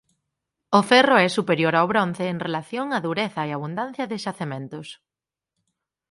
[0.79, 4.87] O ferro é superior ao bronce en relación á dureza e abundancia de xacementos.